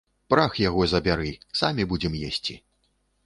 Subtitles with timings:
[0.33, 2.57] Прах яго забяры, самі будзем есці.